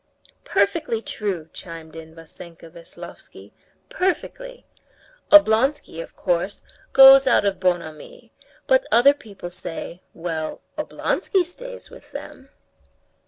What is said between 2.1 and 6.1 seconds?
Vassenka Veslovsky. "Perfectly! Oblonsky,